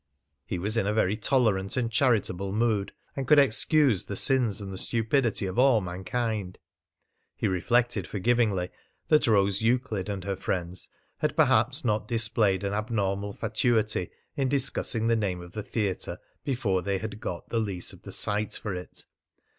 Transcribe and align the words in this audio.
He 0.47 0.57
was 0.57 0.77
in 0.77 0.87
a 0.87 0.95
very 0.95 1.15
tolerant 1.15 1.77
and 1.77 1.91
charitable 1.91 2.51
mood, 2.51 2.91
and 3.15 3.27
could 3.27 3.37
excuse 3.37 4.05
the 4.05 4.15
sins 4.15 4.59
and 4.59 4.73
the 4.73 4.77
stupidity 4.79 5.45
of 5.45 5.59
all 5.59 5.79
mankind. 5.79 6.57
He 7.35 7.47
reflected 7.47 8.07
forgivingly 8.07 8.69
that 9.09 9.27
Rose 9.27 9.61
Euclid 9.61 10.09
and 10.09 10.23
her 10.23 10.35
friends 10.35 10.89
had 11.17 11.35
perhaps 11.35 11.85
not 11.85 12.07
displayed 12.07 12.63
an 12.63 12.73
abnormal 12.73 13.33
fatuity 13.33 14.09
in 14.35 14.49
discussing 14.49 15.05
the 15.05 15.15
name 15.15 15.39
of 15.39 15.51
the 15.51 15.61
theatre 15.61 16.17
before 16.43 16.81
they 16.81 16.97
had 16.97 17.19
got 17.19 17.49
the 17.49 17.59
lease 17.59 17.93
of 17.93 18.01
the 18.01 18.11
site 18.11 18.53
for 18.53 18.73
it. 18.73 19.05